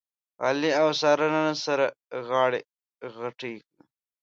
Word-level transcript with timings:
علي 0.45 0.71
او 0.81 0.87
ساره 1.01 1.27
نن 1.35 1.51
سره 1.65 1.85
غاړه 2.27 2.59
غټۍ 3.17 3.53
و. 3.57 3.61